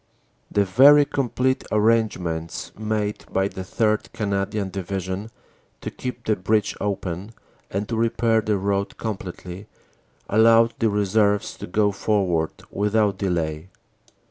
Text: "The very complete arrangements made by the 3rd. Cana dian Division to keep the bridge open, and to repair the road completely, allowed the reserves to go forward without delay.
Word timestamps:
"The 0.49 0.65
very 0.65 1.05
complete 1.05 1.63
arrangements 1.71 2.71
made 2.75 3.23
by 3.31 3.47
the 3.47 3.61
3rd. 3.61 4.11
Cana 4.13 4.47
dian 4.47 4.71
Division 4.71 5.29
to 5.81 5.91
keep 5.91 6.25
the 6.25 6.35
bridge 6.35 6.75
open, 6.81 7.35
and 7.69 7.87
to 7.87 7.95
repair 7.95 8.41
the 8.41 8.57
road 8.57 8.97
completely, 8.97 9.67
allowed 10.27 10.73
the 10.79 10.89
reserves 10.89 11.55
to 11.57 11.67
go 11.67 11.91
forward 11.91 12.63
without 12.71 13.19
delay. 13.19 13.69